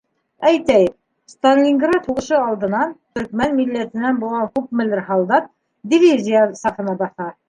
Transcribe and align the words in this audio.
Әйтәйек, 0.49 0.93
Сталинград 1.33 2.07
һуғышы 2.11 2.39
алдынан 2.45 2.95
төркмән 3.19 3.53
милләтенән 3.57 4.17
булған 4.23 4.49
күпмелер 4.55 5.03
һалдат 5.11 5.53
дивизия 5.93 6.43
сафына 6.63 6.97
баҫа. 7.03 7.29